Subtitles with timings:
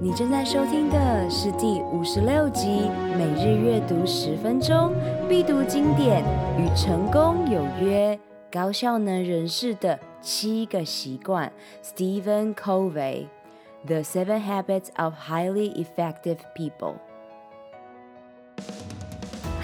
[0.00, 4.94] 你正在收听的是第五十六集，每日阅读十分钟，
[5.28, 6.22] 必读经典
[6.56, 8.16] 与成功有约，
[8.48, 11.50] 高效能人士的七个习惯。
[11.82, 16.94] Stephen Covey，The Seven Habits of Highly Effective People。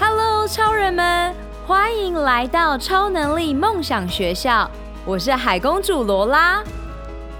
[0.01, 1.32] Hello，超人们，
[1.64, 4.69] 欢迎来到超能力梦想学校，
[5.07, 6.61] 我是海公主罗拉。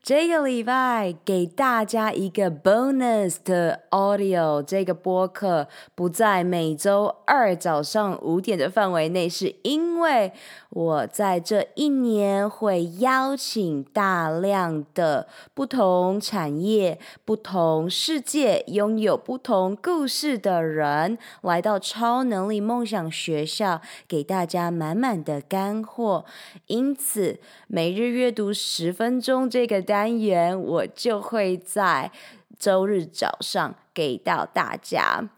[0.00, 10.32] 这个礼拜给大家一个 bonus 的 audio，这个播客不在每周二早上五点的范围内，是因为
[10.70, 26.24] 我在这一年会邀请大量的不同产业、不同世界、拥有不同故事的人来到超能力梦想学校，给大家满满的干货。
[26.68, 32.12] 因此，每日阅读十分钟这个单单元，我就会在
[32.56, 35.28] 周日早上给到大家。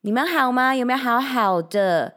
[0.00, 0.74] 你们好吗？
[0.74, 2.14] 有没有好好的？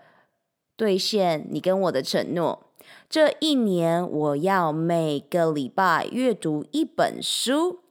[0.78, 2.72] 兑现你跟我的承诺，
[3.10, 7.83] 这一年我要每个礼拜阅读一本书。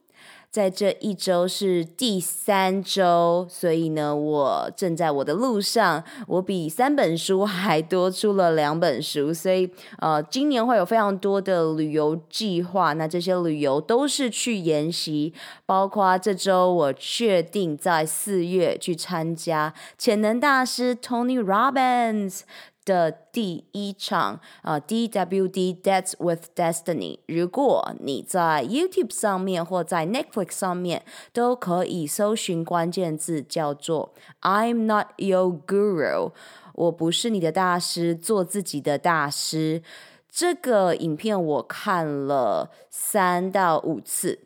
[0.53, 6.03] 在这一周是第三周，所以呢，我正在我的路上。
[6.27, 12.93] 我比三本书 还多出了两本书，所以呃，今年会有非常多的旅游计划。
[12.93, 15.33] 那这些旅游都是去研习，
[15.65, 22.41] 包括这周我确定在四月去参加潜能大师 Tony Robbins。
[22.85, 27.19] 的第一场啊，DWD That's with Destiny。
[27.27, 36.31] 如果你在 YouTube 上面或在 Netflix 上面都可以搜寻关键字，叫做 "I'm not your guru"，
[36.73, 39.81] 我不是你的大师，做自己的大师。
[40.29, 44.39] 这个影片我看了三到五次，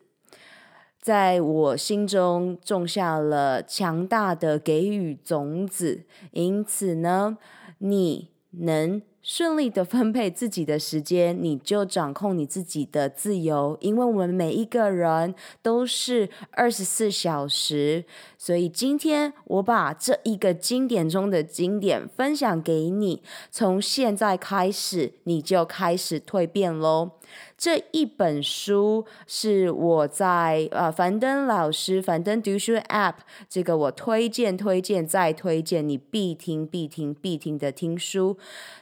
[1.02, 7.38] 在我心中种下了强大的给予种子，因此呢，
[7.80, 13.78] 你能顺利的分配自己的时间，你就掌控你自己的自由。
[13.82, 18.06] 因为我们每一个人都是二十四小时，
[18.38, 23.22] 所以今天我把这一个经典中的经典分享给你。
[23.52, 27.12] 从现在开始，你就开始蜕变喽。
[27.58, 33.16] 这一本书是我在呃樊登老师樊登读书 App
[33.50, 38.38] 这个我推荐推荐再推荐你必听必听必听的听书。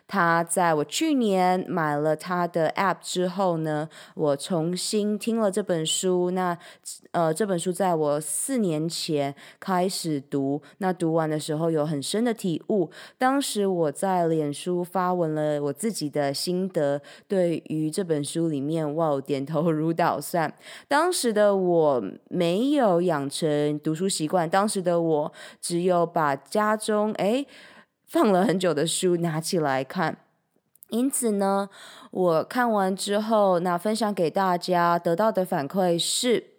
[0.08, 6.30] 他在我去年买了他的 App 之后呢，我重新听了这本书。
[6.31, 6.56] 那
[7.12, 12.92] 呃这本书在我四年前开始读，那读完的时候有很深的体悟。
[13.18, 20.51] 当时我在脸书发文了我自己的心得，对于这本书里面哇点头如捣蒜。
[20.87, 27.45] 当时的我没有养成读书习惯，当时的我只有把家中诶。
[28.07, 30.17] 放了很久的书拿起来看，
[30.89, 31.69] 因此呢，
[32.11, 36.54] 我看完之后，那分享给大家得到的反馈是。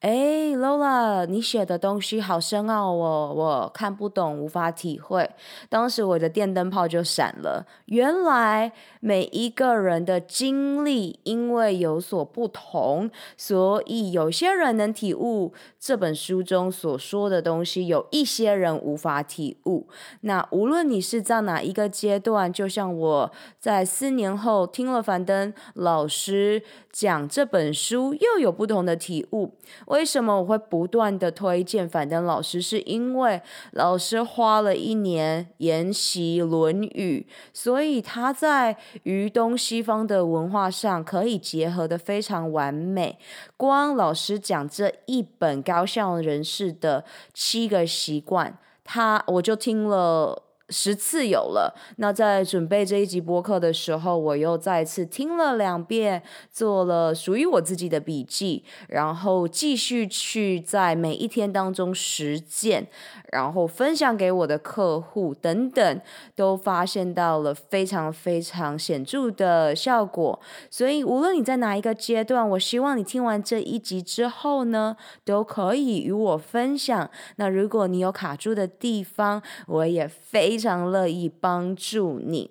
[0.00, 5.28] 哎，Lola，你写的东西好深奥哦，我看不懂，无法体会。
[5.68, 7.66] 当时我的电灯泡就闪了。
[7.84, 19.86] 原来每一个人的经历因为有所不同，所以有些人能体悟这本书中所说的东西，有一些人无法体悟。
[20.22, 29.58] 那无论你是在哪一个阶段，就像我在四年后听了樊登老师讲这本书，又有不同的体悟。
[29.90, 32.62] 为什么我会不断的推荐樊登老师？
[32.62, 33.42] 是因为
[33.72, 43.18] 老师花了一年研习《论语》，所以他在于东西方的文化上可以结合的非常完美。
[43.56, 47.04] 光老师讲这一本高效人士的
[47.34, 50.40] 七个习惯，他我就听了
[50.70, 51.74] 十次有了。
[51.96, 62.86] 那在准备这一集播客的时候，我又再次听了两遍，做了属于我自己的笔记，然后继续去在每一天当中实践，
[63.32, 66.00] 然后分享给我的客户等等，
[66.34, 70.40] 都发现到了非常非常显著的效果。
[70.70, 77.10] 所以无论你在哪一个阶段，我希望你听完这一集之后呢，都可以与我分享。
[77.36, 82.50] 那如果你有卡住的地方，我也非非常乐意帮助你。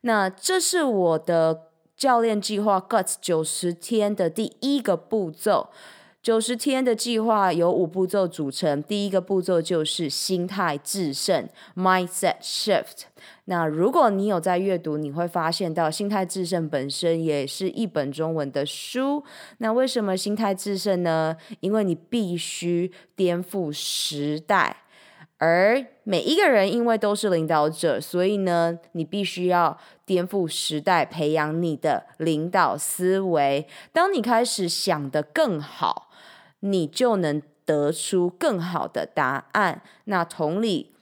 [0.00, 5.68] 那这是我的教练计划 Guts 九十天的第一个步骤。
[6.20, 13.04] 九十天的计划由五步骤组成，第一个步骤就是心态制胜 （Mindset Shift）。
[13.44, 19.22] 那如果你有在阅读，你会发现到心态制胜本身也是一本中文的书。
[19.58, 21.36] 那为什么心态制胜呢？
[21.60, 24.78] 因为你必须颠覆时代。
[25.46, 29.76] 而每一个人因为都是领导者，所以呢，你必须要
[30.06, 33.66] 颠覆时代，培养你的领导思维。
[33.92, 36.08] 当你开始想得更好，
[36.60, 39.82] 你就能得出更好的答案。
[40.04, 40.94] 那同理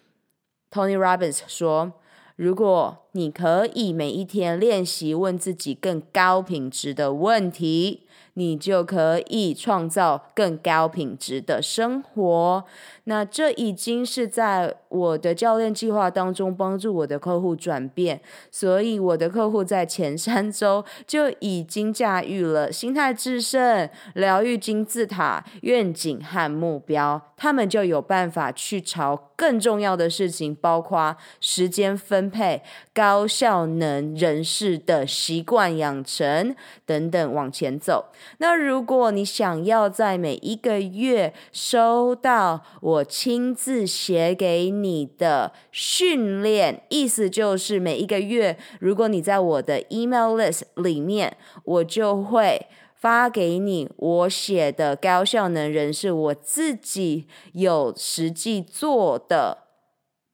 [0.73, 1.93] ，Tony Robbins 说，
[2.35, 12.65] 如果你可以每一天练习问自己更高品质的问题，你就可以创造更高品质的生活。
[13.05, 18.21] 那这已经是在我的教练计划当中帮助我的客户转变，
[18.51, 32.63] 所以我的客户在前三周就已经驾驭了心态致胜、疗愈金字塔、愿景和目标，他们就有办法去朝更重要的事情，包括时间分配、
[32.95, 36.55] 高效能人士的习惯养成
[36.85, 38.07] 等等往前走。
[38.39, 59.65] 那如果你想要在每一个月收到我我亲自写给你的训练，意思就是每一个月，如果你在我的 email list 里面，我就会发给你我写的高效能人士，我自己有实际做的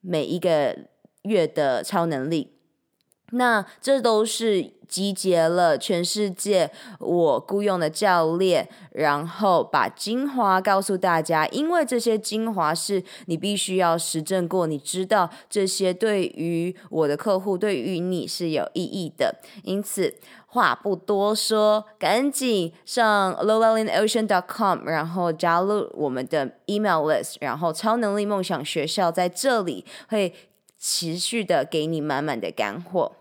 [0.01, 0.75] 每一个
[1.23, 2.58] 月的超能力。
[3.31, 19.35] 那这都是集结了全世界我雇佣的教练，然后把精华告诉大家，因为这些精华是你必须要实证过，你知道这些对于我的客户，对于你是有意义的。
[19.63, 20.15] 因此
[20.47, 30.33] 话不多说，赶紧上 lowellinocean.com，然后加入我们的 email list，然后超能力梦想学校在这里会
[30.79, 33.17] 持续的给你满满的干货。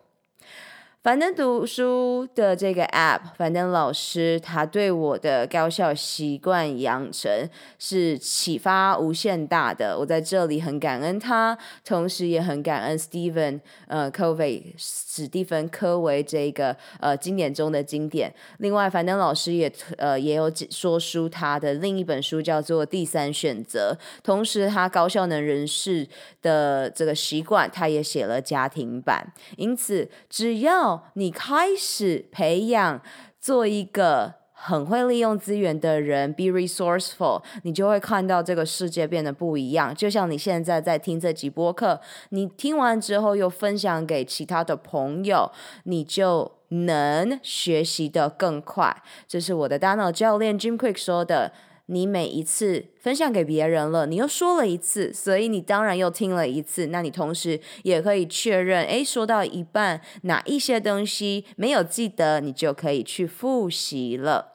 [1.01, 7.49] 樊登读书的这个 App，樊登老师他对我的高效习惯养成
[7.79, 9.97] 是启发无限大的。
[9.97, 18.35] 我在这里很感恩他，同时也很感恩 Stephen 呃 Covey 史蒂芬科维这个呃经典中的经典。
[18.59, 23.97] 另外，樊登老师也呃也有说书，他的另一本书叫做《第三选择》。
[24.25, 26.07] 同时，他高效能人士
[26.43, 29.33] 的这个习惯，他也写了家庭版。
[29.57, 33.01] 因此，只要你开始培养
[33.41, 39.95] 做一个很会利用资源的人，be resourceful，你就会看到这个世界变得不一样。
[39.95, 42.01] 就像你现在在听这集播客，
[42.31, 45.51] 你听完之后又分享给其他的朋友，
[45.85, 49.03] 你就能学习得更快。
[49.27, 51.53] 这是我的大脑教练 Jim Quick 说的。
[51.91, 56.89] 你每一次分享给别人了，你又说了一次，所以你当然又听了一次。
[56.89, 64.53] 那你同时也可以确认，诶，说到一半哪一些东西没有记得，你就可以去复习了。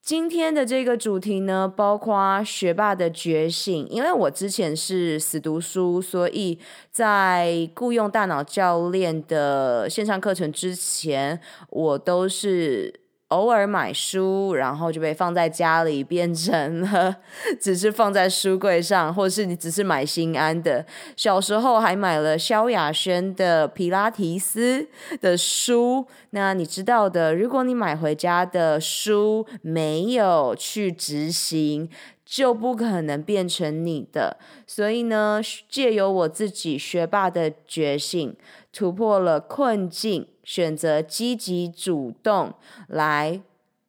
[0.00, 3.86] 今天的这个主题呢，包括学霸的觉醒。
[3.90, 6.58] 因为我之前是死读书，所以
[6.90, 13.00] 在雇佣大脑教练的线上课程之前，我都是。
[13.30, 17.16] 偶尔买书，然后就被放在家里，变成了
[17.60, 20.84] 只是放在书柜上，或是你只是买心安的。
[21.16, 24.88] 小时候还买了萧亚轩的皮拉提斯
[25.20, 26.06] 的书。
[26.30, 31.88] 那你知道的，如果你买回家的书没有去执行，
[32.24, 34.38] 就不可能变成你的。
[34.66, 38.36] 所以呢，借由我自己学霸的觉醒，
[38.72, 40.26] 突破了困境。
[40.44, 42.54] 选择积极主动
[42.88, 43.40] 来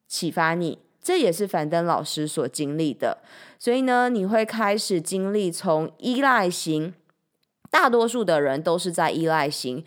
[0.07, 3.19] 启发你，这也是樊登老师所经历的。
[3.57, 6.93] 所以呢，你会开始经历从依赖型，
[7.69, 9.83] 大多数的人都是在依赖型。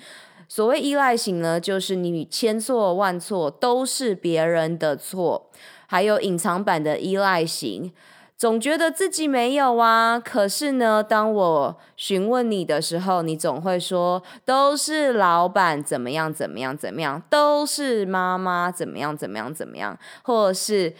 [0.49, 5.51] 所谓依赖型呢，就是你千错万错都是别人的错。
[5.87, 7.93] 还有隐藏版的依赖型。
[8.37, 20.95] 总觉得自己没有啊，可是呢，当我询问你的时候，你总会说都是老板怎么样怎么样怎么样，都是妈妈怎么样怎么样怎么样，或者是。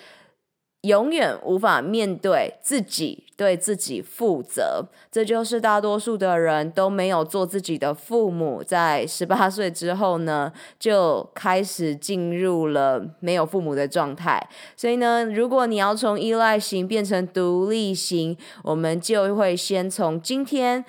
[0.85, 14.41] 永远无法面对自己，对自己负责，这就是大多数的人都没有做自己的父母，在十八岁之后呢，就开始进入了没有父母的状态。
[14.77, 20.85] 所以呢，如果你要从依赖型变成独立型，我们就会先从今天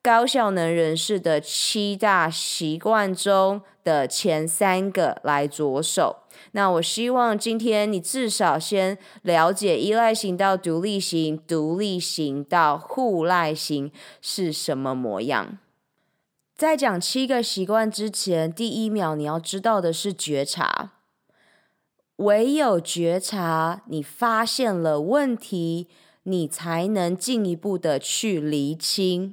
[0.00, 6.16] 高效能人士的七大习惯中的前三个来着手。
[6.58, 15.56] 那我希望今天你至少先了解依赖型到独立型，独立型到互赖型是什么模样。
[16.56, 20.94] 在讲七个习惯之前，第一秒你要知道的是觉察。
[22.16, 25.86] 唯有觉察，你发现了问题，
[26.24, 29.32] 你才能进一步的去厘清。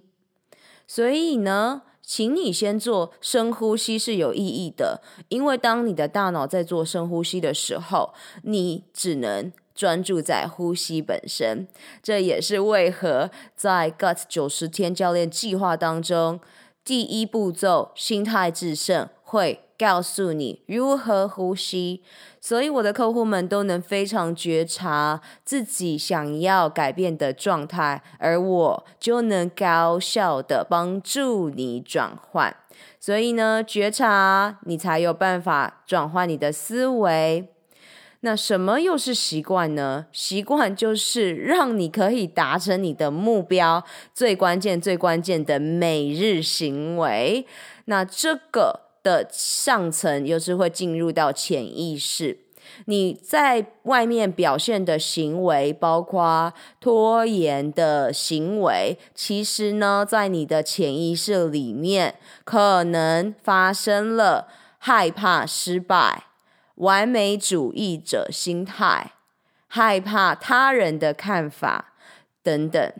[0.86, 11.67] 所以呢，请你先做深呼吸是有意义的，因为当你的大脑在做深呼吸的时候，你只能专注在呼吸本身。
[12.03, 16.39] 这也是为何在 GUT 九十天教练计划当中，
[16.83, 22.01] 第一步骤心态制胜会告诉你如何呼吸。
[22.39, 32.55] 所以我的客户们都能非常觉察自己想要改变的状态，而我就能高效的帮助你转换。
[33.00, 37.50] 所以呢，觉察你才有办法转换你的思维。
[38.22, 40.05] 那什么又是习惯呢？
[40.12, 47.48] 习惯就是让你可以达成你的目标，最关键、最关键的每日行为。
[47.86, 48.85] 那这个。
[49.05, 52.39] 的上层又是会进入到潜意识，
[52.85, 64.47] 你在外面表现的行为，包括拖延的行为，其实呢，在你的潜意识里面，可能发生了
[64.79, 66.24] 害怕失败、
[66.77, 69.12] 完美主义者心态、
[69.67, 71.93] 害怕他人的看法
[72.41, 72.91] 等等，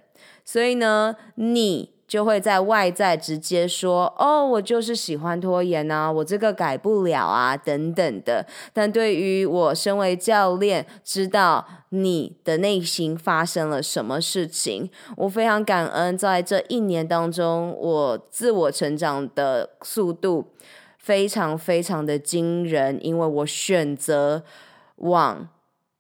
[0.44, 1.95] 所以呢，你。
[2.08, 20.52] 就会在外在直接说：“哦，我就是喜欢拖延啊，我这个改不了啊，等等的。”但对于我身为教练，知道你的内心发生了什么事情，我非常感恩，在这一年当中，我自我成长的速度
[21.00, 24.44] 非常非常的惊人，因为我选择
[24.98, 25.50] 往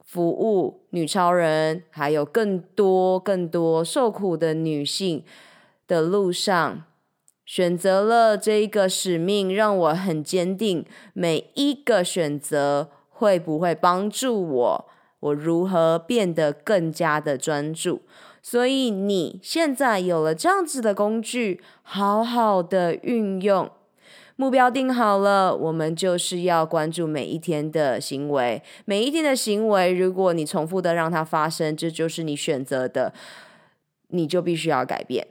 [0.04, 5.24] 服务女超人，还有更多更多受苦的女性。
[5.88, 6.84] 的路上，
[7.46, 10.86] 选择了这一个使命，让我很坚定。
[11.14, 14.86] 每一个选择会不会帮助我？
[15.20, 18.02] 我如何变得更加的专注？
[18.42, 23.70] 所以你现在有了这样子的工具，好好的运用。
[24.36, 28.62] 目标定好了，我们就是要关注每一天的行为。
[28.84, 33.14] 每一天的行为，如果你重复的让它发生，这就是你选择的，
[34.10, 35.26] 你就必须要改变。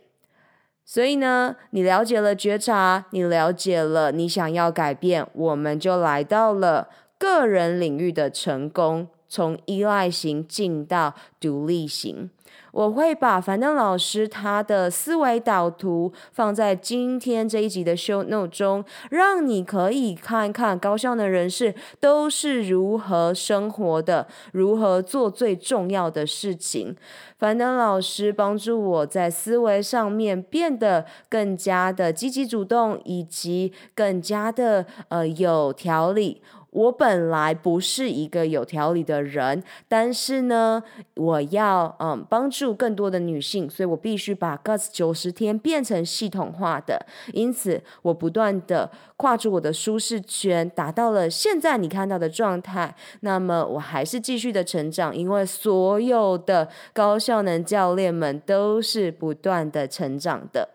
[0.84, 6.88] 所以呢，你了解了觉察，你了解了你想要改变，我们就来到了
[7.18, 12.30] 个人领域的成功，从依赖型进到独立型。
[12.74, 26.96] 我会把樊登老师他的思维导图放在今天这一集的 show note 中，让你可以看看高效能人士都是如何生活的，如何做最重要的事情。
[27.38, 36.42] 樊登老师帮助我在思维上面变得更加的积极主动，以及更加的呃有条理。
[36.74, 40.82] 我本来不是一个有条理的人，但是呢，
[41.14, 47.06] 我要嗯帮助更多的女性，所以我必须把 GUT 九十天变成系统化的。
[47.32, 52.92] 因此，我不断的跨出我的舒适圈，达到了现在你看到的状态。
[53.20, 60.73] 那么，我还是继续的成长，因为所有的高效能教练们都是不断的成长的。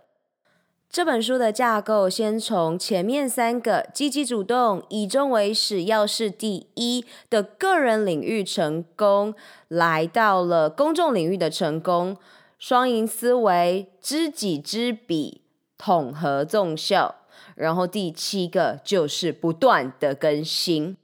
[0.91, 9.35] 这本书的架构，先从前面三个积极主动、以终为始、要事第一的个人领域成功，
[9.67, 12.17] 来到了公众领域的成功，
[12.57, 15.41] 双赢思维、知己知彼、
[15.77, 17.17] 统合综效，
[17.53, 20.97] 然后第七个就是不断的更新。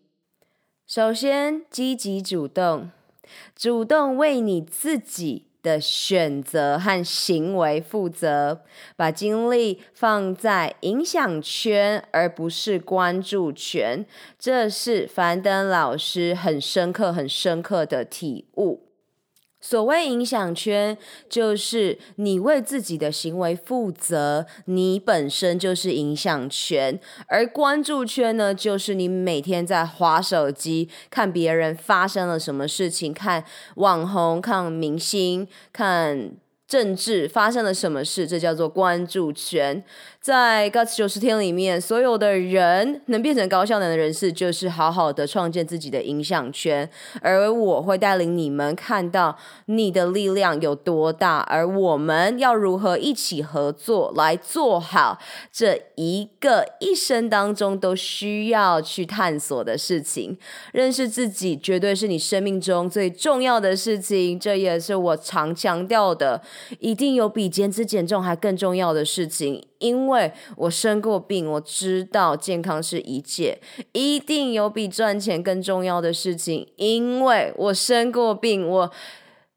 [0.87, 2.89] 首先，积极主动，
[3.55, 8.61] 主动为你自己的选择和行为负责，
[8.95, 14.05] 把精力放在影响圈，而不是关注圈。
[14.37, 18.84] 这是樊登老师很深刻、很深刻的体悟。
[19.67, 20.95] 所谓影响圈，
[21.27, 33.43] 就是你为自己的行为负责，你本身就是影响圈；而关注圈呢，就是你每天在划手机，看别人发生了什么事情，看
[33.77, 36.29] 网红、看明星、看
[36.67, 39.83] 政治发生了什么事，这叫做关注圈。
[40.25, 46.89] 在 Guts 九十天里面，所有的人能变成高效能的人士，就是好好的创建自己的影响圈。
[47.21, 55.19] 而我会带领你们看到你的力量有多大，而我们要如何一起合作来做好
[55.51, 60.35] 这一个一生当中都需要去探索的事情。
[60.71, 66.41] 认识自己绝对是你生命中最重要的事情，这也是我常强调的。
[66.79, 69.63] 一定有比减脂减重还更重要的事情。
[69.85, 73.59] 因为我生过病，我知道健康是一切。
[73.91, 78.91] 一定有比赚钱更重要的事情，因为我生过病，我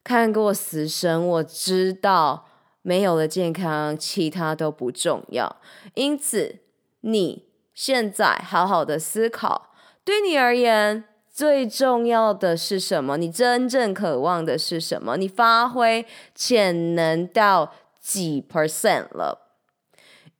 [0.03, 2.45] 看过死神，我知道
[2.83, 5.57] 没有了健康，其他都不重要。
[5.95, 6.59] 因此，
[7.01, 9.71] 你现在好好的思考，
[10.03, 13.17] 对你而言最重要的是什么？
[13.17, 15.17] 你真正渴望的是什么？
[15.17, 16.05] 你发挥
[16.35, 19.48] 潜能到几 percent 了？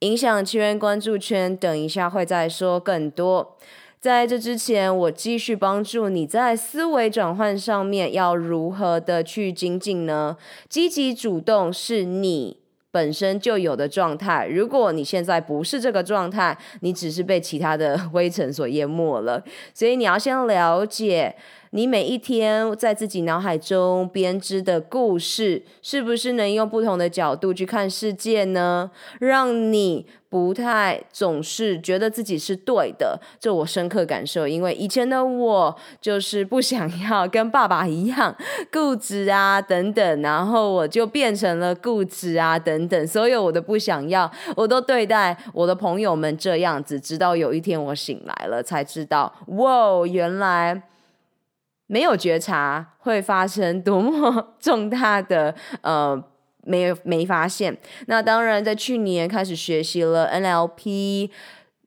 [0.00, 3.56] 影响圈、关注圈，等一下会再说更多。
[4.00, 10.38] 在这之前，我继续帮助你在思维转换上面要如何的去精进呢？
[10.70, 12.56] 积极主动是你
[12.90, 14.46] 本身就有的状态。
[14.46, 19.44] 如果你现在不是这个状态，你只是被其他的灰尘所淹没了。
[19.74, 21.36] 所以你要先了解。
[21.72, 28.90] 你每一天在自己脑海中编织的故事，是不是能用不同的角度去看世界呢？
[29.20, 33.20] 让你不太总是觉得自己是对的。
[33.38, 38.34] 这我深刻感受，因为以前的我就是不想 要跟爸爸一样
[38.72, 43.06] 固执啊等等，然后我就变成了固执啊等等。
[43.06, 50.82] 所有我的不想要，我都对待我的朋友们这样子，直到有一天我醒来了，才知道，哇，原来。
[51.90, 56.22] 没有觉察会发生多么 重大的呃，
[56.62, 57.76] 没有没发现。
[58.06, 61.30] 那当然，在去年开始学习了 NLP。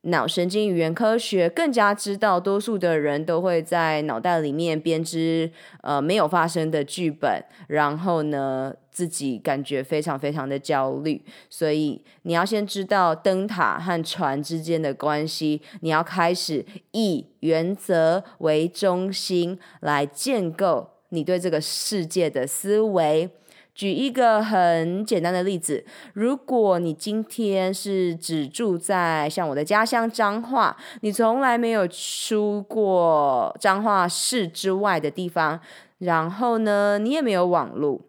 [0.06, 11.20] 脑神经语言科学更加知道，多数的人都会在脑袋里面编织呃没有发生的剧本，然后呢，自己感觉非常非常的焦虑。
[11.50, 23.28] 所以你要先知道灯塔和船之间的关系，你要开始以原则为中心来建构你对这个世界的思维。
[23.74, 35.58] 举一个很简单的例子，如果你今天是只住在像我的家乡彰化，你从来没有出过彰化市之外的地方，
[35.98, 38.00] 然后呢，你也没有网络。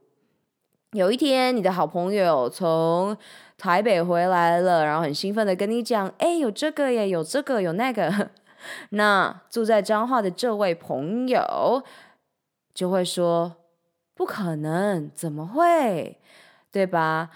[0.96, 3.16] 有一天，你的好朋友从
[3.58, 8.30] 台北回来了，然后很兴奋的跟你讲：“哎，有这个耶，有这个，有那个。
[8.92, 11.84] ”那住在彰化的这位朋友
[12.74, 13.58] 就会说。
[14.18, 16.18] 不可能，怎么会？
[16.72, 17.30] 对吧？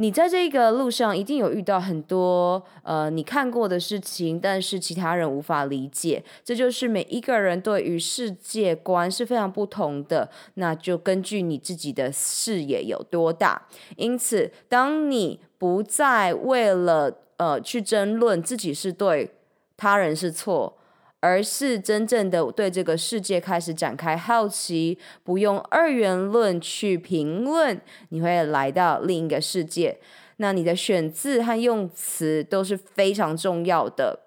[0.00, 6.24] 你在这个路上一定有遇到很多呃你看过的事情，但是其他人无法理解。
[6.42, 10.30] 这就是每一个人对于世界观是非常不同的。
[10.54, 13.68] 那就根据你自己的视野有多大。
[13.96, 19.30] 因此，当你不再为了呃去争论自己是对，
[19.76, 20.78] 他人是错。
[21.20, 29.98] 而是真正的对这个世界开始展开好奇，不用二元论去评论，你会来到另一个世界。
[30.38, 34.20] 那你的选字和用词都是非常重要的，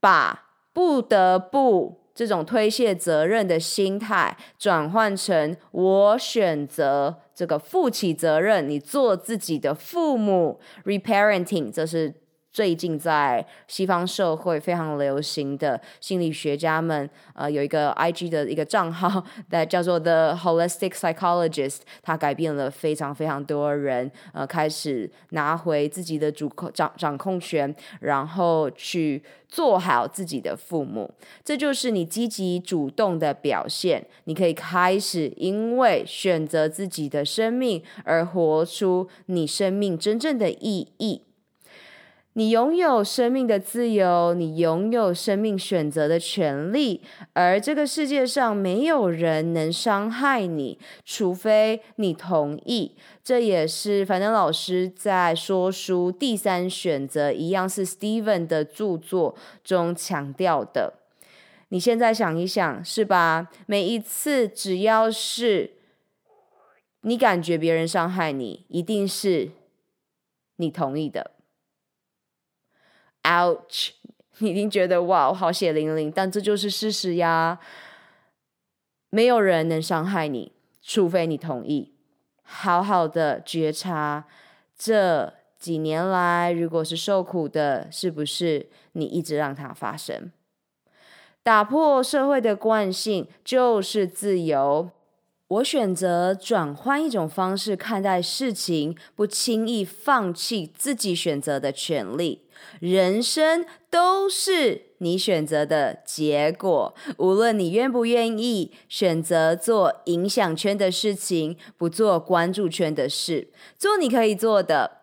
[0.00, 12.19] 把不得不这种推卸责任的心态转换成我选择这个负起责任，你做自己的父母，reparenting，这是。
[12.52, 19.24] 最近在西方社会非常流行的心理学家们，呃，有一个 IG 的一个账号，
[19.68, 31.08] 叫做 The Holistic Psychologist，他改变了非常非常多人，呃，开始拿回自己的主控掌掌控权，然后去做好自己的父母，
[31.44, 34.04] 这就是你积极主动的表现。
[34.24, 41.22] 你可以开始因为选择自己的生命而活出你生命真正的意义。
[42.34, 52.94] 你拥有生命的自由，你拥有生命选择的权利，而这个世界上没有人能伤害你，除非你同意。
[53.24, 60.94] 这也是樊登老师在说书第三选择一样是 Steven 的著作中强调的。
[61.70, 63.50] 你现在想一想，是吧？
[63.66, 65.72] 每一次只要是
[67.02, 69.50] 你感觉别人伤害你，一定是
[70.56, 71.32] 你同意的。
[73.24, 73.90] Ouch！
[74.38, 77.58] 你一定觉得哇，我好血淋淋，但这就是事实呀。
[79.10, 80.52] 没有人能伤害你，
[80.82, 81.92] 除非你同意。
[82.42, 84.24] 好好的觉察，
[84.76, 90.32] 这几年来，如果是受苦的，是不是你一直让它发生？
[91.42, 94.90] 打破社会的惯性就是自由。
[95.50, 102.42] 我选择转换一种方式看待事情，不轻易放弃自己选择的权利。
[102.78, 114.98] 人生都是你选择的结果，无论你愿不愿意选择做影响圈的事情，不做关注圈的事，做你可以做的。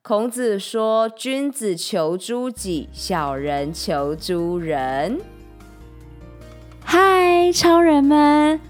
[0.00, 5.20] 孔子说：“君子求诸己，小人求诸人。”
[6.82, 8.69] 嗨，超人们！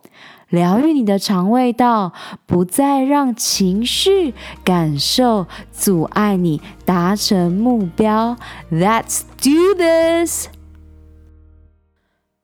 [0.51, 2.13] 疗愈你的肠胃道，
[2.45, 8.37] 不再让情绪感受阻碍你达成目标。
[8.69, 10.49] Let's do this！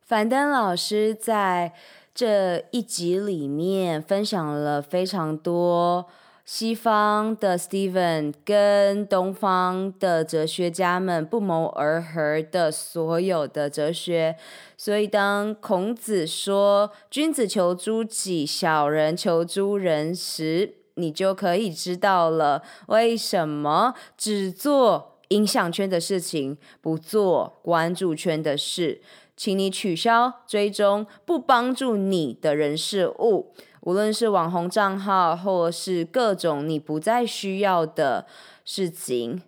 [0.02, 1.74] 樊登老师在
[2.15, 6.08] 这一集里面分享了非常多。
[6.48, 14.38] 西方的 Steven 跟东方的哲学家们不谋而合的所有的哲学，
[14.78, 29.02] 所以当孔子说“君子求诸己，小人求诸人”时，你就可以知道了为什么只做影响圈的事情，不做关注圈的事。
[29.36, 33.54] 请你取消追踪不帮助你的人事物。
[33.88, 38.28] 无论是网红账号，或是各种你不再需要的
[38.65, 39.41] 事情，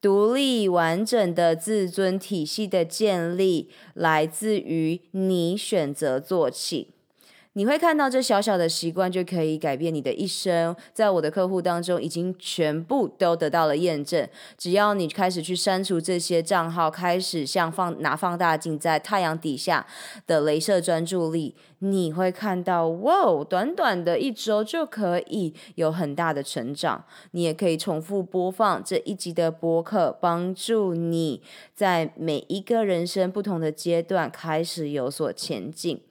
[0.00, 6.94] 独立完整的自尊体系的建立，来自于你选择做起。
[7.54, 14.26] 你会看到这小小的习惯就可以改变你的一生，在我的客户当中已经全部都得到了验证。
[14.56, 19.84] 只要你开始去删除这些账号，开始像放拿放大镜在太阳底下
[20.28, 27.04] 的镭射专注力，你会看到，哇，短短的一周就可以有很大的成长。
[27.32, 31.42] 你也可以重复播放这一集的播客，帮助你
[31.74, 36.02] 在每一个人生不同的阶段开始有所前进。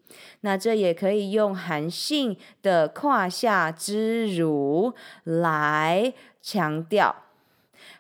[0.41, 7.15] 那这也可以用韩信的胯下之辱来强调。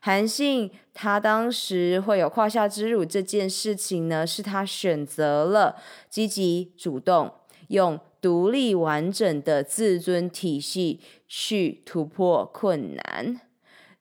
[0.01, 5.75] 韩信他当时会有胯下之辱这件事情呢，是他选择了
[6.09, 7.31] 积极主动，
[7.69, 13.41] 用独立完整的自尊体系去突破困难，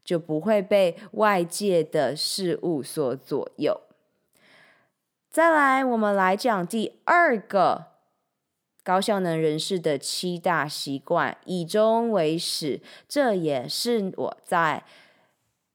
[0.04, 3.80] 就不会被外界的事物所左右。
[5.30, 7.86] 再来，我们来讲第二个
[8.82, 12.80] 高效能人士的七大习惯，以终为始。
[13.06, 14.84] 这也是我在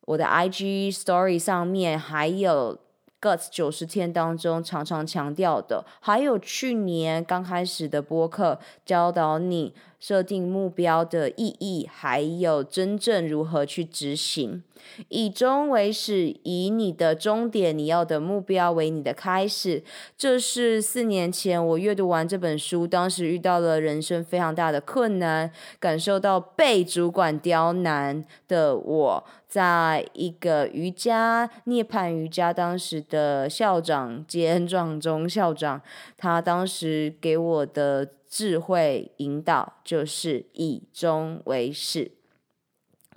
[0.02, 2.83] 我的 IG Story 上面还有。
[3.24, 14.62] Guts 九十天当中常常强调的，还有去年刚开始的播客教导你设定目标的意义，还有真正如何去执行。
[15.10, 19.84] 以终为始，以你的终点、你要的目标为你的开始。
[20.18, 35.82] 这是四年前我阅读完这本书，当时遇到了人生非常大的困难，感受到被主管刁难的我，在一个瑜伽涅槃瑜伽当时的校长兼 撞钟校长，
[36.18, 42.12] 他当时给我的智慧引导就是以终为始。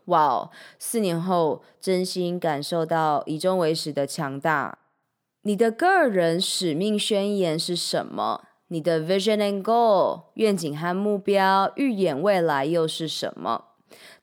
[0.07, 0.51] 哇哦！
[0.79, 4.79] 四年后，真心感受到以终为始的强大。
[5.43, 8.43] 你的个人使命宣言是什么？
[8.69, 13.67] 你的 vision and goal 愿景和目标，预演未来又是什么？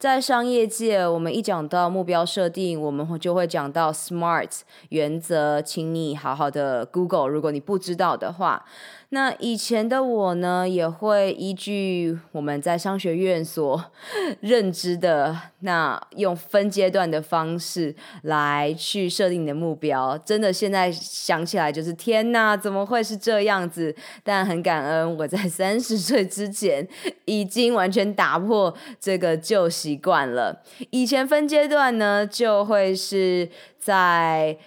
[0.03, 8.65] 在商业界，我们一讲到目标设定，我们就会讲到 SMART 原则，请你好好的 Google，如果你不知道的话。
[9.09, 13.91] 那以前的我呢，也会依据我们在商学院所
[14.41, 20.17] 认知的，那用分阶段的方式来去设定你的目标。
[20.17, 23.95] 真的，现在想起来就是天哪，怎么会是这样子？
[24.23, 26.85] 但很感恩，我在三十岁之前
[27.25, 30.63] 已经完全打破这个旧习习惯了。
[30.89, 34.57] 以前分阶段呢，就会是在。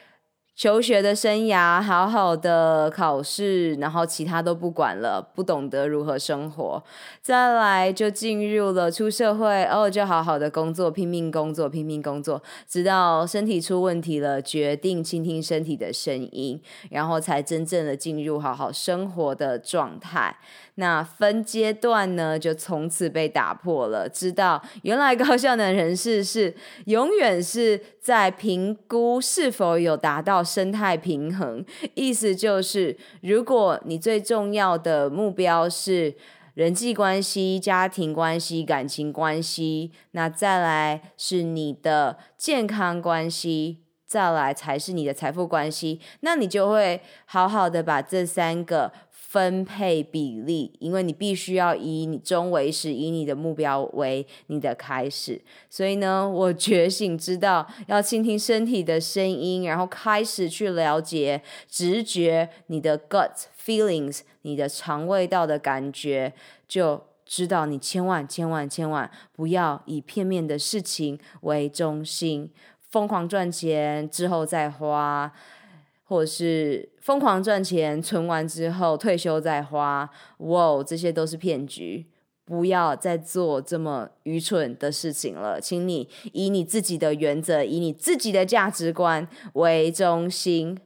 [0.56, 6.82] 求学的生涯，好好的考试，然后其他都不管了，不懂得如何生活。
[7.20, 16.58] 再来就进入了出社会，哦，就好好的工作，拼命工作，拼命工作，直到身体出问题了，决定倾听身体的声音，
[16.90, 20.38] 然后才真正的进入好好生活的状态。
[20.78, 24.08] 那分阶段呢，就从此被打破了。
[24.08, 26.54] 知道原来高效能人士是
[26.86, 31.62] 永远是在评估是否有达到生态平衡，
[31.94, 36.14] 意思就是，如果你最重要的目标是
[36.54, 48.92] 人际关系、家庭关系、感情关系，那再来是你的健康关系，再来才是你的财富关系，那你就会好好的把这三个。
[49.28, 55.42] 分配比例，因为你必须要以你终为始，以你的目标为你的开始。
[55.68, 66.32] 所以呢， 我觉醒知道要倾听身体的声音，然后开始去了解直觉，你的 gut feelings，你的肠胃道的感觉，
[66.68, 72.48] 就知道你千万千万千万不要以片面的事情为中心，
[72.88, 75.32] 疯狂赚钱之后再花。
[76.08, 82.04] 或者是疯狂赚钱，存完之后退休再花，哇，这些都是骗局，
[82.44, 85.60] 不要再做这么愚蠢的事情了。
[85.60, 90.76] 请你以你自己的原则，以你自己的价值观为中心。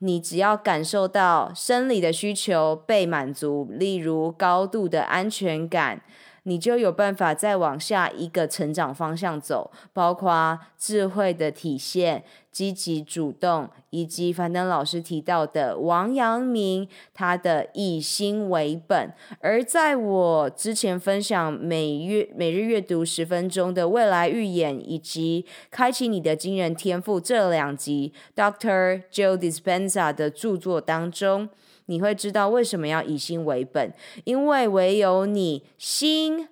[0.00, 6.02] 你只要感受到生理的需求被满足，例如高度的安全感。
[6.48, 19.12] 你就有办法再往下一个成长方向走，包括智慧的体现、积极主动，以及樊登老师提到的王阳明他的以心为本。
[19.40, 29.02] 而在我之前分享每月每日阅读十分钟的未来预演，以及开启你的惊人天赋这两集，Dr.
[29.10, 31.48] Joe Dispenza 的著作当中。
[31.86, 33.92] 你会知道为什么要以心为本，
[34.24, 36.48] 因为唯有你心、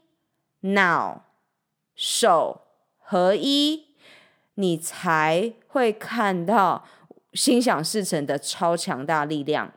[0.61, 1.25] 脑、
[1.95, 2.63] 手
[2.99, 3.85] 合一，
[4.55, 6.85] 你才会看到
[7.33, 9.73] 心想事成的超强大力量。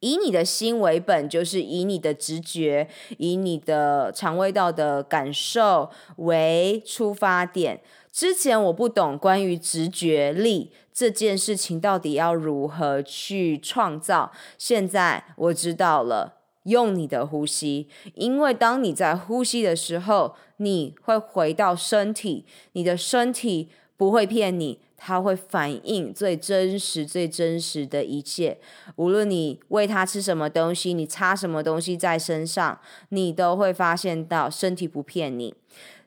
[0.00, 7.82] 以你的心为本，就是以你的直觉、以你的肠胃道的感受为出发点。
[8.12, 16.38] 之前我不懂关于直觉力这件事情到底要如何去创造，现在我知道了。
[16.64, 28.58] 用你的呼吸，因为当你在呼吸的时候，你会回到身体，你的身体不会骗你，它会反映最真实、最真实的一切。
[28.96, 35.54] 无论你喂它吃什么东西，你擦什么东西在身上，你都会发现到身体不骗你。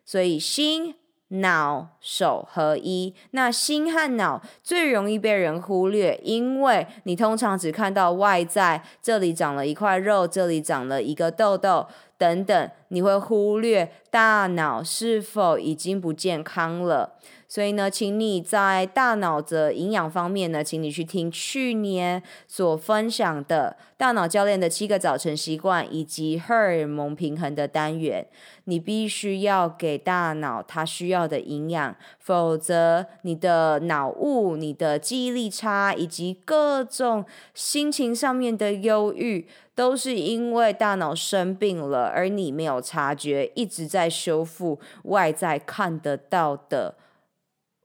[0.06, 0.94] 所以心。
[1.34, 11.88] 脑手合一，那心和脑最容易被人忽略，因为你通常只看到外在，这里长了一块肉，这里长了一个痘痘。
[12.17, 17.15] 等等，你会忽略大脑是否已经不健康了。
[17.47, 28.26] 所以呢，请你在大脑的营养方面呢，请你去听去年所分享的大脑教练的七个早晨习惯，以及荷尔蒙平衡的单元。
[28.63, 37.23] 你必须要给大脑它需要的营养，否则你的脑雾、你的记忆力差，以及各种
[37.54, 46.96] 心情上面的忧郁，都是因为大脑生病了，而你没有察觉，一直在修复外在看得到的。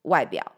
[0.03, 0.53] 外表，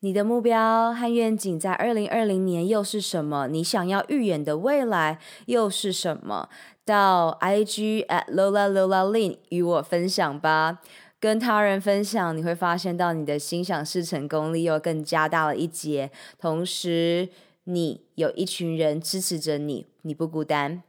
[0.00, 3.46] 你的目标和愿景在二零二零年又是什么？
[3.46, 6.48] 你想要预演的未来又是什么？
[6.84, 10.80] 到 IG at Lola Lola Lin 与我分享吧。
[11.20, 16.10] 跟他人分享，你会发现到你的心想事成功力又更加大了一截。
[16.38, 17.28] 同时，
[17.64, 20.82] 你有一群人支持着你，你不孤单。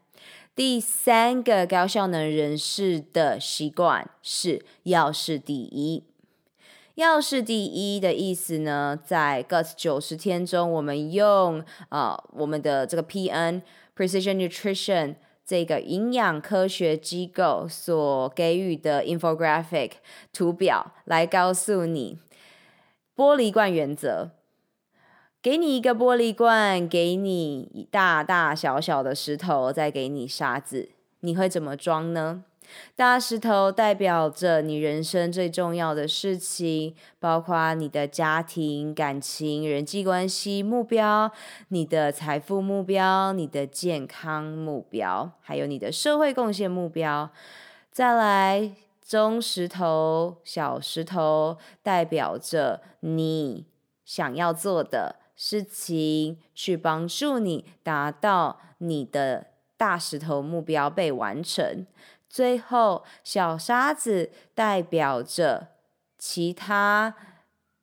[0.56, 6.04] 第三个高效能人士的习惯是要事第一。
[6.96, 13.62] 要事第一的意思呢，在 Gut 九十天中，我们用啊、呃、我们的这个 PN
[13.98, 19.92] Precision Nutrition 这个营养科学机构所给予的 infographic
[20.32, 22.18] 图表来告诉你
[23.14, 24.32] 玻璃罐原则。
[25.46, 32.44] 给你一个玻璃罐，给你大大小小的石头，再给你沙子，你会怎么装呢？
[32.96, 41.32] 大石头代表着你人生最重要的事情，包括你的家庭、感情、人际关系目标、
[41.68, 47.30] 你的财富目标、你的健康目标，还有你的社会贡献目标。
[47.92, 48.72] 再来，
[49.08, 53.68] 中石头、小石头代表着你
[54.04, 61.86] 想要做的事情，去帮助你达到你的大石头目标被完成。
[62.30, 65.70] 最后，小沙子代表着
[66.18, 67.16] 其他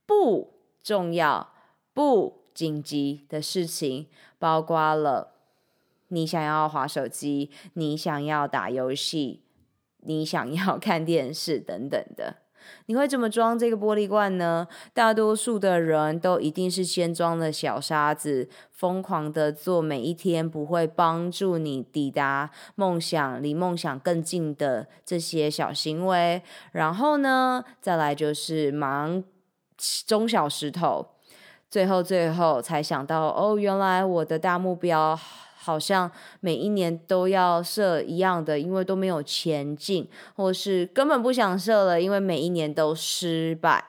[0.04, 1.52] 不重要、
[1.94, 5.34] 不紧急的事情，包括了
[6.08, 9.42] 你想要滑手机、你想要打游戏、
[9.98, 12.41] 你想要看电视等等的。
[12.87, 14.66] 你会怎么装这个玻璃罐呢？
[14.92, 26.42] 大多数的人都一定是先装了小沙子，疯狂的做每一天不会帮助你抵达梦想、离梦想更近的这些小行为。
[26.72, 29.22] 然后呢，再来就是忙
[30.07, 31.07] 中小石头，
[31.70, 35.18] 最后最后才想到，哦，原来我的大目标。
[35.62, 43.85] 好像每一年都要设一样的，因为都没有前进，或是根本不想设了，因为每一年都失败。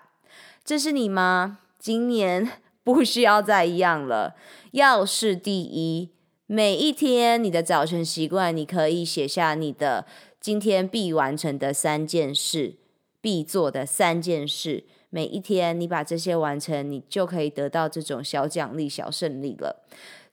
[0.64, 1.58] 这是你吗？
[1.80, 2.48] 今年
[2.86, 4.36] 不需要再一样了，
[4.74, 6.10] 要事第一。
[6.46, 10.06] 每一天你的早晨习惯，你可以写下你的
[10.40, 12.76] 今天必完成的三件事，
[13.20, 14.84] 必做的三件事。
[15.10, 19.84] 每一天你把这些完成，你就可以得到这种小奖励、小胜利了。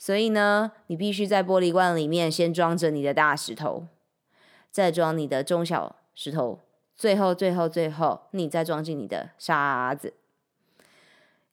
[0.01, 3.85] 所以呢，你必须在玻璃罐里面先装着你的大石头，
[4.71, 6.61] 再装你的中小石头，
[6.97, 10.15] 最后、最后、最后，你再装进你的沙子。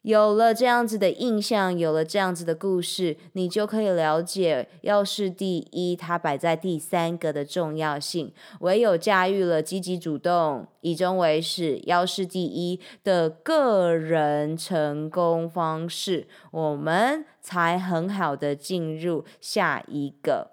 [0.04, 8.32] 有了这样子的印象，有了这样子的故事，你就可以了解要是第一，它摆在第三个的重要性。
[8.62, 20.52] 唯有驾驭了积极主动、以终为始、要是第一的个人成功方式，我们才很好的进入下一个。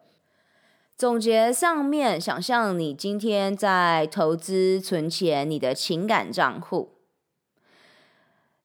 [0.97, 6.94] 总结上面，想象你今天在投资存钱，你的情感账户。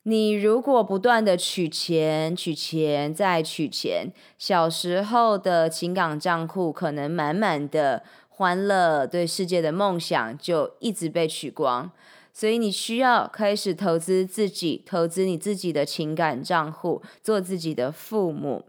[0.09, 11.91] 你如果不断的取钱、取钱再取钱，小时候的情感账户可能满满的欢乐，对世界的梦想就一直被取光。
[12.33, 18.65] 所以你需要开始投资自己，投资你自己的情感账户，做自己的父母。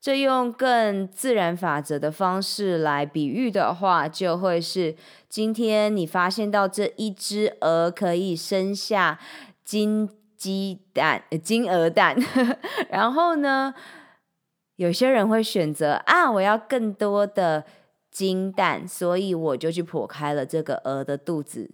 [0.00, 4.96] 这用更自然法则的方式来比喻的话，就会是
[5.28, 9.20] 今天你发现到这一只鹅可以生下
[9.64, 10.10] 金。
[10.40, 12.16] 鸡蛋，金鹅蛋，
[12.88, 13.74] 然后呢，
[14.76, 17.66] 有些人会选择啊，我要更多的
[18.10, 21.70] 金蛋，所以我就去剖开了这个鹅的肚子，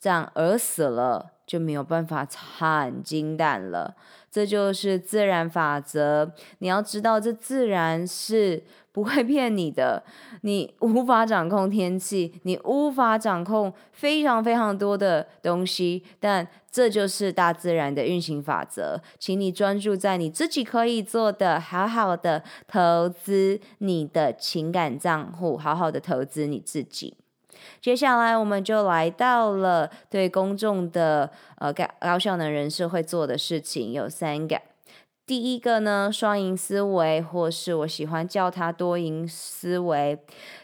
[0.00, 3.94] 这样鹅死了，就没有办法产金蛋了。
[4.30, 6.32] 这就是自然法则。
[6.60, 10.02] 你要知道，这自然是不会骗你的。
[10.40, 19.00] 你无法掌控天气，你无法掌控非常非常多的东西，但这就是大自然的运行法则。
[19.16, 27.16] 请你专注在你自己可以做的，好好的投资你的情感账户，好好的投资你自己。
[27.80, 34.60] 接下来，我们就来到了对公众的呃高高效能人士会做的事情，有三个。
[35.26, 40.18] 第一个呢，双赢思维，或是我喜欢叫它多赢思维。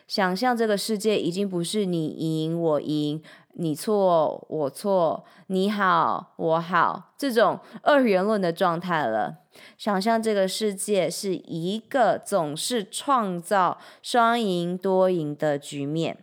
[0.07, 3.23] 想象这个世界已经不是你赢我赢，
[3.55, 9.39] 你错我错，你好我好这种二元论的状态了。
[9.79, 16.19] 想象这个世界是一个总是创造双赢多赢的局面。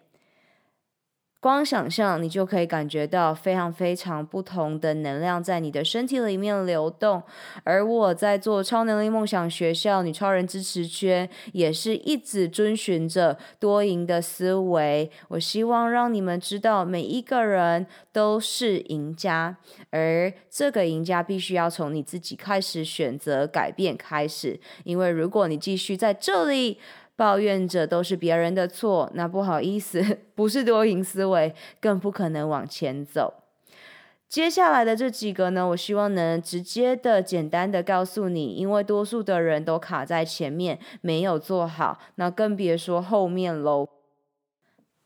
[1.40, 7.22] 光想象，你就可以感觉到非常非常不同的能量在你的身体里面流动。
[7.64, 15.10] 而我在做超能力梦想学校女超人支持圈，也是一直遵循着多赢的思维。
[15.28, 19.56] 我希望让你们知道，每一个人都是赢家，
[19.92, 24.60] 而这个赢家必须要从你自己开始选择改变开始。
[24.84, 26.80] 因为如果你继续在这里，
[27.18, 33.34] 抱怨着都是别人的错，那不好意思， 不是多赢思维，更不可能往前走。
[34.30, 43.88] 接下来的这几个呢，我希望能直接的、简单的告诉你，因为多数的人都卡在前面，没有做好，那更别说后面喽。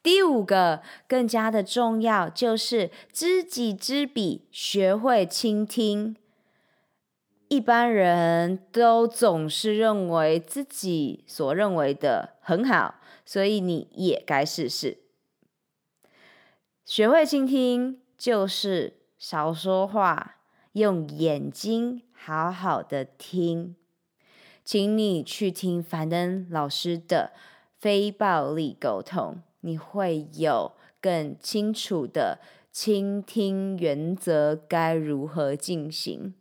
[0.03, 6.15] 第五个更加的重要，就是知己知彼，学会倾听。
[7.51, 12.95] 一般人都总是认为自己所认为的很好，
[13.25, 14.99] 所以你也该试试。
[16.85, 20.37] 学会倾听，就是少说话，
[20.71, 23.75] 用眼睛好好的听。
[24.63, 27.33] 请你去听樊登老师的
[27.77, 30.71] 非暴力沟通，你会有
[31.01, 32.39] 更清楚的
[32.71, 36.33] 倾听原则该如何进行。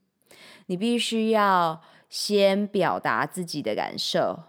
[0.71, 4.45] 你必须要先表达自己的感受，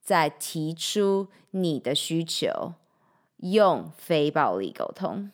[0.00, 2.72] 再提出你的需求，
[3.36, 5.30] 用非暴力沟通。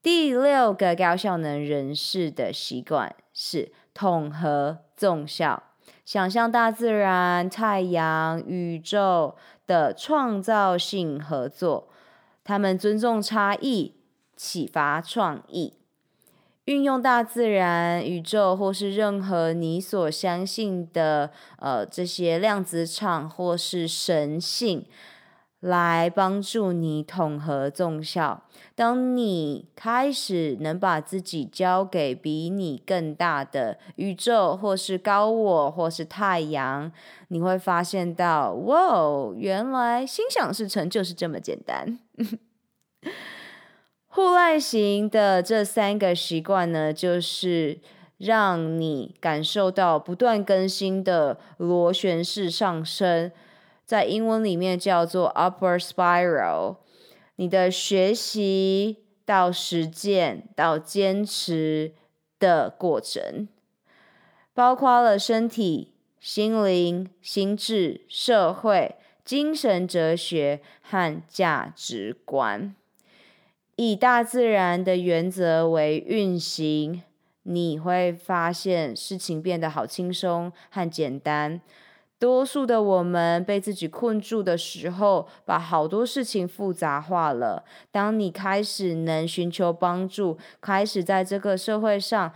[0.00, 5.64] 第六个高效能人士的习惯是统合综效，
[6.04, 9.34] 想象大自然、太阳、宇宙
[9.66, 11.88] 的创造性合作，
[12.44, 13.96] 他们尊重差异，
[14.36, 15.74] 启发创意。
[16.64, 24.86] 运用大自然、宇宙，或是任何你所相信的呃这些量子场或是神性，
[25.60, 28.44] 来帮助你统合综效。
[28.74, 36.90] 当你开始能把自己交给比你更大的宇宙，或是高我，或是太阳，
[37.28, 41.98] 你会发现到，哇，原来心想事成就是这么简单。
[44.16, 47.80] 互赖型的这三个习惯呢，就是
[48.16, 53.32] 让你感受到不断更新的螺旋式上升，
[53.84, 56.76] 在英文里面叫做 upward spiral。
[57.34, 61.92] 你的学习到实践到坚持
[62.38, 63.48] 的过程，
[64.52, 68.94] 包括了身体、心灵、心智、社会、
[69.24, 72.76] 精神哲学和价值观。
[73.76, 77.02] 以大自然的原则为运行，
[77.42, 81.60] 你会发现事情变得好轻松和简单。
[82.18, 87.64] 多数的我们被自己困住的时候，把好多事情复杂化了。
[87.90, 92.32] 当你开始能寻求帮助，开始在这个社会上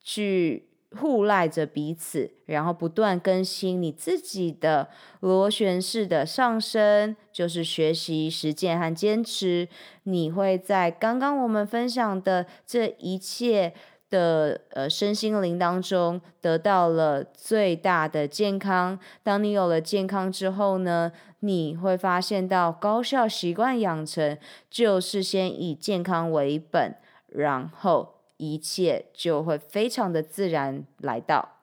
[0.00, 0.69] 去。
[0.98, 4.88] 互赖着彼此，然后不断更新你自己的
[5.20, 9.68] 螺旋式的上升，就是学习、实践和坚持。
[10.02, 13.72] 你会在刚刚我们分享的这一切
[14.10, 18.98] 的呃身心灵当中得到了最大的健康。
[19.22, 24.36] 当你有了健康之后呢，你会发现到高效习惯养成
[24.68, 26.96] 就是先以健康为本，
[27.28, 28.19] 然后。
[28.40, 31.56] 一切就会非常的自然来到。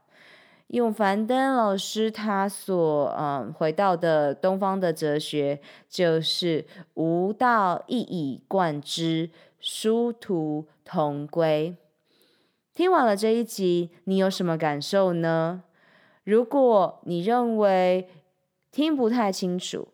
[0.68, 5.60] 用樊登老师他所嗯回到的东方的哲学，
[5.90, 11.76] 就是无道一以贯之，殊途同归。
[12.74, 15.64] 听完了这一集，你有什么感受呢？
[16.26, 18.10] 如果你认为
[18.70, 19.88] 听不太清楚，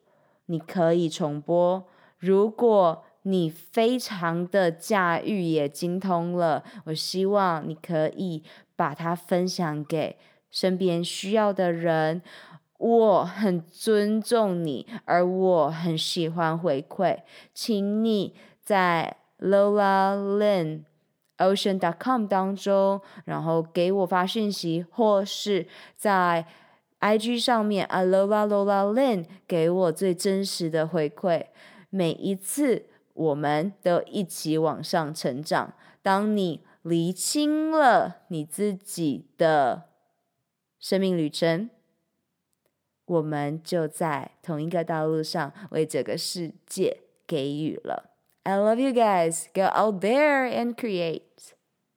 [0.48, 1.86] 你可以重播。
[2.18, 8.44] 如果你非常的驾驭也精通了，我希望你可以
[8.76, 10.18] 把它分享给
[10.52, 12.22] 身边需要的人。
[12.78, 17.20] 我很尊重你，而我很喜欢回馈，
[17.54, 20.82] 请你在 Lola Lin
[21.38, 25.66] Ocean dot com 当中，然后给我发信息，或是
[25.96, 26.46] 在
[27.00, 31.46] IG 上面啊 Lola Lola Lin 给我最真实的回馈。
[31.90, 35.74] 每一次我们都一起往上成长。
[36.02, 39.90] 当你厘清了你自己的
[40.80, 41.70] 生命旅程。
[43.06, 48.12] 我们就在同一个道路上，为这个世界给予了。
[48.44, 49.48] I love you guys.
[49.54, 51.22] Go out there and create.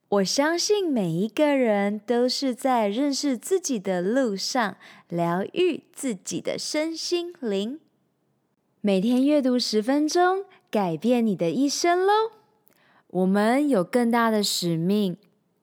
[0.09, 4.77] 我相信每一个人都是在认识自己的路上，
[5.09, 7.79] 疗愈自己的身心灵。
[8.81, 10.45] 每天阅读十分钟，
[10.77, 12.13] 改变你的一生喽！
[13.07, 15.17] 我们有更大的使命。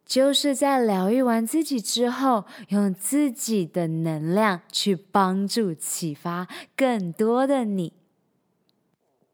[0.04, 7.94] 就是在疗愈完自己之后，用自己的能量去帮助、启发更多的你。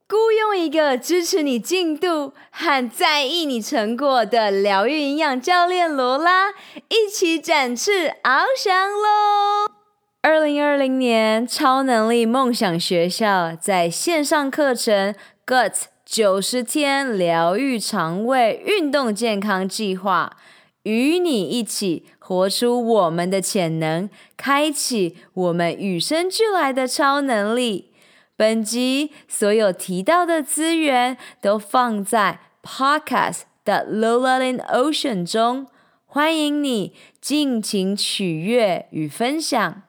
[0.09, 6.49] 雇佣一个支持你进度和在意你成果的疗愈营养教练罗拉，
[6.89, 9.71] 一起展翅翱翔喽！
[10.21, 15.15] 二零二零年超能力梦想学校在线上课程
[15.50, 20.38] Gut 九十天疗愈肠胃运动健康计划。
[20.84, 27.91] 与你一起活出我们的潜能，开启我们与生俱来的超能力。
[28.36, 35.66] 本集所有提到的资源都放在 Podcast 的 Lola in Ocean 中，
[36.06, 39.82] 欢迎你尽情取悦与分享。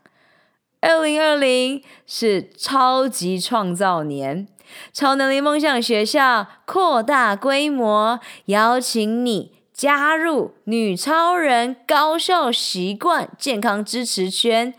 [0.81, 4.49] 二零二零是超级创造年，
[4.93, 9.53] 超能力梦想学校扩大规模，邀请你。
[9.73, 14.75] 加入女超人高效习惯健康支持圈，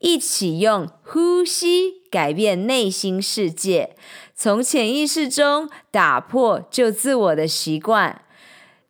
[0.00, 3.96] 一起用呼吸改变内心世界，
[4.34, 8.23] 从潜意识中打破旧自我的习惯。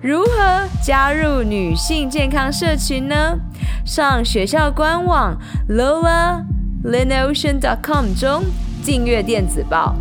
[0.00, 3.36] 如何加入女性健康社群呢？
[3.84, 5.36] 上学校官网
[5.68, 8.44] lolalinocean.com 中
[8.84, 9.96] 订阅电子报，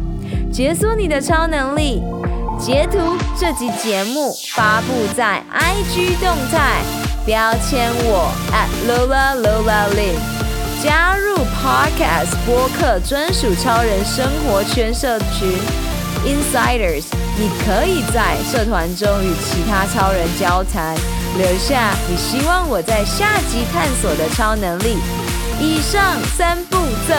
[0.51, 2.03] 解锁你的超能力。
[2.59, 6.83] 截图这集节目发布在 IG 动态，
[7.25, 10.19] 标签我 at Lola Lola Lin。
[10.83, 15.57] 加入 Podcast 播客专属超人生活圈社群
[16.27, 17.05] Insiders，
[17.37, 20.93] 你可以在社团中与其他超人交谈，
[21.37, 24.97] 留下你希望我在下集探索的超能力。
[25.57, 26.75] 以上三步
[27.07, 27.15] 骤：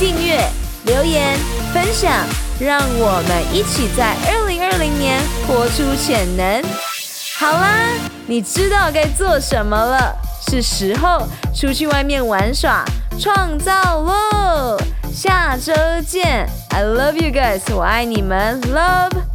[0.00, 0.44] 订阅、
[0.84, 1.38] 留言、
[1.72, 2.10] 分享，
[2.58, 6.60] 让我们一起在二零二零年活出潜能。
[7.38, 7.86] 好啦，
[8.26, 10.12] 你知道该做什么了。
[10.50, 11.22] 是时候
[11.54, 12.84] 出去外面玩耍、
[13.16, 14.76] 创造喽！
[15.12, 15.72] 下周
[16.06, 19.29] 见，I love you guys，我爱你们，Love。